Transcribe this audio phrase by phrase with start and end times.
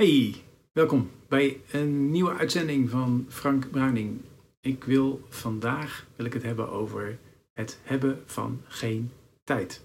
[0.00, 0.34] Hey,
[0.72, 4.20] welkom bij een nieuwe uitzending van Frank Bruining.
[4.60, 7.18] Ik wil vandaag wil ik het hebben over
[7.52, 9.10] het hebben van geen
[9.44, 9.84] tijd.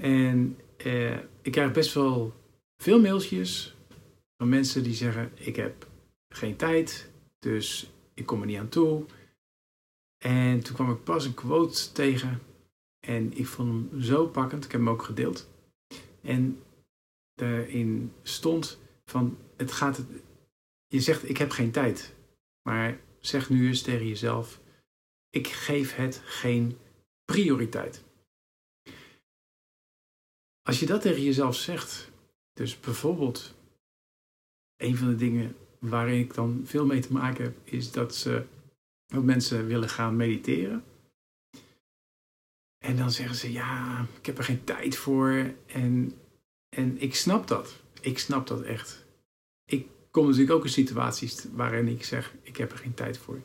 [0.00, 2.34] En eh, ik krijg best wel
[2.76, 3.76] veel mailtjes
[4.36, 5.86] van mensen die zeggen: Ik heb
[6.28, 9.04] geen tijd, dus ik kom er niet aan toe.
[10.24, 12.40] En toen kwam ik pas een quote tegen
[13.06, 14.64] en ik vond hem zo pakkend.
[14.64, 15.48] Ik heb hem ook gedeeld.
[16.20, 16.62] En
[17.38, 20.04] daarin stond van het gaat.
[20.86, 22.14] Je zegt ik heb geen tijd.
[22.62, 24.60] Maar zeg nu eens tegen jezelf:
[25.30, 26.78] ik geef het geen
[27.24, 28.04] prioriteit.
[30.62, 32.10] Als je dat tegen jezelf zegt,
[32.52, 33.54] dus bijvoorbeeld
[34.76, 38.46] een van de dingen waarin ik dan veel mee te maken heb, is dat, ze,
[39.06, 40.84] dat mensen willen gaan mediteren.
[42.78, 45.54] En dan zeggen ze, ja, ik heb er geen tijd voor.
[45.66, 46.12] En,
[46.78, 47.76] en ik snap dat.
[48.00, 49.06] Ik snap dat echt.
[49.64, 53.40] Ik kom natuurlijk ook in situaties waarin ik zeg, ik heb er geen tijd voor.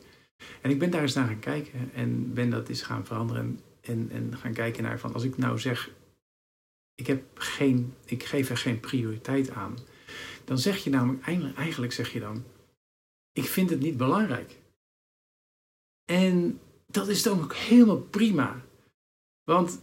[0.60, 3.60] En ik ben daar eens naar gaan kijken en ben dat eens gaan veranderen.
[3.80, 5.90] En, en gaan kijken naar van, als ik nou zeg,
[6.94, 9.78] ik, heb geen, ik geef er geen prioriteit aan.
[10.44, 11.26] Dan zeg je namelijk,
[11.56, 12.44] eigenlijk zeg je dan,
[13.32, 14.58] ik vind het niet belangrijk.
[16.04, 18.64] En dat is dan ook helemaal prima.
[19.44, 19.80] Want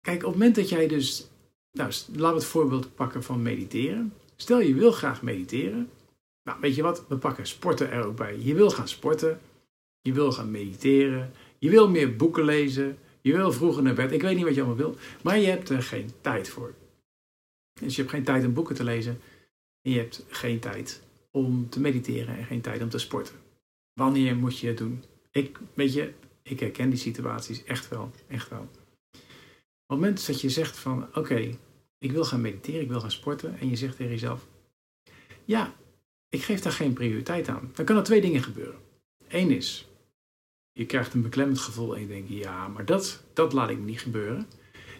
[0.00, 1.28] kijk, op het moment dat jij dus,
[1.76, 4.12] nou, laten we het voorbeeld pakken van mediteren.
[4.36, 5.90] Stel je wil graag mediteren.
[6.42, 7.04] Nou, weet je wat?
[7.08, 8.38] We pakken sporten er ook bij.
[8.38, 9.40] Je wil gaan sporten.
[10.00, 11.32] Je wil gaan mediteren.
[11.58, 12.98] Je wil meer boeken lezen.
[13.20, 14.12] Je wil vroeger naar bed.
[14.12, 14.96] Ik weet niet wat je allemaal wil.
[15.22, 16.74] Maar je hebt er geen tijd voor.
[17.80, 19.20] Dus je hebt geen tijd om boeken te lezen.
[19.82, 23.34] En je hebt geen tijd om te mediteren en geen tijd om te sporten.
[23.92, 25.04] Wanneer moet je het doen?
[25.30, 28.10] Ik, weet je, ik herken die situaties echt wel.
[28.28, 28.60] Echt wel.
[28.60, 31.56] Op het moment dat je zegt van, oké,
[31.98, 33.58] ik wil gaan mediteren, ik wil gaan sporten.
[33.58, 34.46] En je zegt tegen jezelf,
[35.44, 35.74] ja,
[36.28, 37.70] ik geef daar geen prioriteit aan.
[37.74, 38.78] Dan kan er twee dingen gebeuren.
[39.28, 39.88] Eén is,
[40.72, 44.00] je krijgt een beklemmend gevoel en je denkt, ja, maar dat, dat laat ik niet
[44.00, 44.46] gebeuren.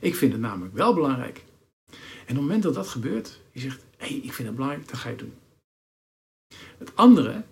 [0.01, 1.45] Ik vind het namelijk wel belangrijk.
[1.87, 4.89] En op het moment dat dat gebeurt, je zegt, hé, hey, ik vind het belangrijk,
[4.89, 5.35] dan ga je doen.
[6.79, 7.45] Het andere,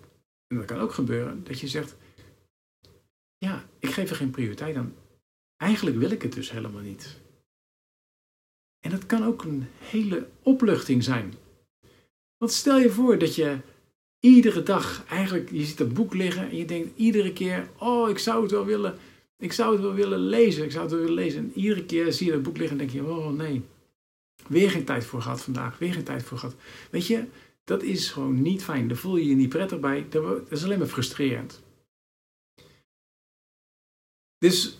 [0.47, 1.95] en dat kan ook gebeuren, dat je zegt,
[3.37, 4.95] ja, ik geef er geen prioriteit aan.
[5.57, 7.21] Eigenlijk wil ik het dus helemaal niet.
[8.85, 11.33] En dat kan ook een hele opluchting zijn.
[12.37, 13.57] Want stel je voor dat je
[14.19, 18.17] iedere dag eigenlijk, je ziet een boek liggen en je denkt iedere keer, oh, ik
[18.17, 18.97] zou het wel willen,
[19.37, 21.39] ik zou het wel willen lezen, ik zou het wel willen lezen.
[21.39, 23.61] En iedere keer zie je dat boek liggen en denk je, oh nee,
[24.47, 26.55] weer geen tijd voor gehad vandaag, weer geen tijd voor gehad.
[26.91, 27.25] Weet je,
[27.63, 28.87] dat is gewoon niet fijn.
[28.87, 30.05] Daar voel je je niet prettig bij.
[30.09, 31.63] Dat is alleen maar frustrerend.
[34.37, 34.79] Dus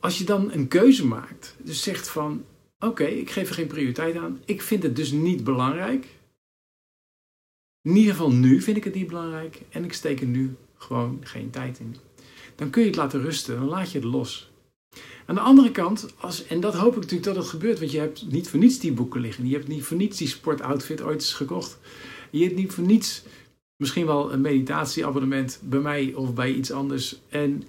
[0.00, 2.44] als je dan een keuze maakt, dus zegt van
[2.78, 6.06] oké, ik geef er geen prioriteit aan, ik vind het dus niet belangrijk.
[7.82, 11.18] In ieder geval nu vind ik het niet belangrijk en ik steek er nu gewoon
[11.22, 11.96] geen tijd in.
[12.54, 14.50] Dan kun je het laten rusten, dan laat je het los.
[15.26, 17.98] Aan de andere kant, als, en dat hoop ik natuurlijk dat het gebeurt, want je
[17.98, 19.48] hebt niet voor niets die boeken liggen.
[19.48, 21.78] Je hebt niet voor niets die sportoutfit ooit gekocht.
[22.30, 23.22] Je hebt niet voor niets
[23.76, 27.20] misschien wel een meditatieabonnement bij mij of bij iets anders.
[27.28, 27.62] En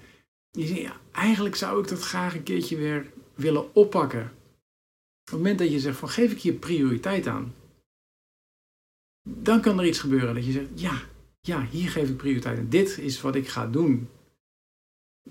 [0.51, 4.31] je zegt, eigenlijk zou ik dat graag een keertje weer willen oppakken.
[5.27, 7.53] Op het moment dat je zegt van geef ik hier prioriteit aan,
[9.23, 11.01] dan kan er iets gebeuren dat je zegt, ja,
[11.41, 12.69] ja, hier geef ik prioriteit aan.
[12.69, 14.09] Dit is wat ik ga doen.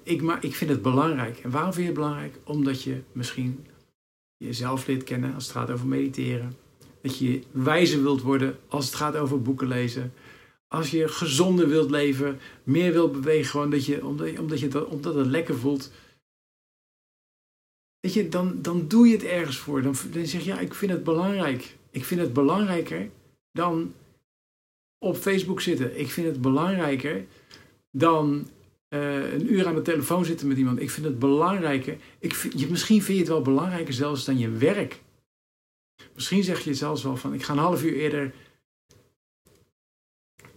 [0.03, 1.39] Ik, maar ik vind het belangrijk.
[1.39, 2.39] En waarom vind je het belangrijk?
[2.45, 3.67] Omdat je misschien
[4.37, 6.56] jezelf leert kennen als het gaat over mediteren.
[7.03, 10.12] Dat je wijzer wilt worden als het gaat over boeken lezen.
[10.69, 15.15] Als je gezonder wilt leven, meer wilt bewegen, gewoon je, omdat, omdat, je dat, omdat
[15.15, 15.91] het lekker voelt.
[18.28, 19.83] Dan, dan doe je het ergens voor.
[19.83, 21.77] Dan, dan zeg je, ja, ik vind het belangrijk.
[21.91, 23.11] Ik vind het belangrijker
[23.53, 23.94] dan
[24.99, 25.99] op Facebook zitten.
[25.99, 27.25] Ik vind het belangrijker
[27.91, 28.49] dan
[28.89, 30.81] uh, een uur aan de telefoon zitten met iemand.
[30.81, 31.97] Ik vind het belangrijker.
[32.19, 35.03] Ik je, misschien vind je het wel belangrijker zelfs dan je werk.
[36.15, 38.35] Misschien zeg je zelfs wel van ik ga een half uur eerder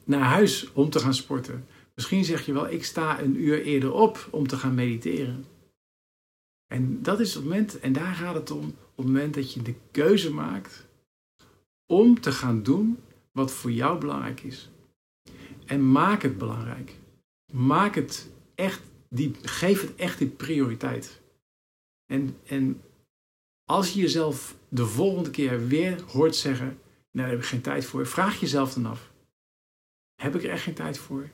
[0.04, 1.68] naar huis om te gaan sporten.
[1.96, 5.46] Misschien zeg je wel ik sta een uur eerder op om te gaan mediteren.
[7.01, 9.75] Dat is het moment, en daar gaat het om, op het moment dat je de
[9.92, 10.88] keuze maakt
[11.86, 13.00] om te gaan doen
[13.31, 14.69] wat voor jou belangrijk is.
[15.66, 16.96] En maak het belangrijk.
[17.51, 21.22] Maak het echt, die, geef het echt die prioriteit.
[22.06, 22.81] En, en
[23.66, 26.78] als je jezelf de volgende keer weer hoort zeggen, nou
[27.12, 29.12] daar heb ik geen tijd voor, vraag jezelf dan af.
[30.22, 31.30] Heb ik er echt geen tijd voor?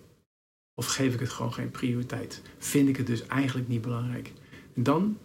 [0.73, 2.41] Of geef ik het gewoon geen prioriteit?
[2.57, 4.31] Vind ik het dus eigenlijk niet belangrijk?
[4.73, 5.17] Dan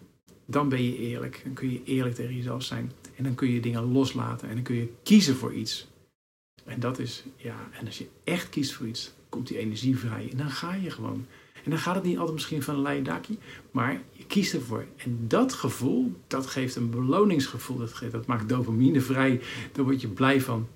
[0.50, 1.40] dan ben je eerlijk.
[1.44, 2.92] Dan kun je eerlijk tegen jezelf zijn.
[3.16, 4.48] En dan kun je dingen loslaten.
[4.48, 5.88] En dan kun je kiezen voor iets.
[6.64, 10.28] En dat is, ja, en als je echt kiest voor iets, komt die energie vrij.
[10.30, 11.26] En dan ga je gewoon.
[11.64, 13.36] En dan gaat het niet altijd misschien van een leien dakje,
[13.70, 14.86] maar je kiest ervoor.
[14.96, 17.78] En dat gevoel, dat geeft een beloningsgevoel.
[17.78, 19.40] Dat, geeft, dat maakt dopamine vrij.
[19.72, 20.68] Daar word je blij van.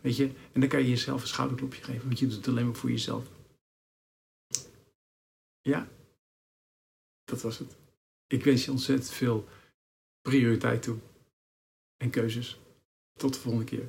[0.00, 2.66] Weet je, en dan kan je jezelf een schouderklopje geven, want je doet het alleen
[2.66, 3.24] maar voor jezelf.
[5.60, 5.88] Ja,
[7.24, 7.76] dat was het.
[8.32, 9.48] Ik wens je ontzettend veel
[10.22, 10.98] prioriteit toe
[11.96, 12.60] en keuzes.
[13.14, 13.88] Tot de volgende keer.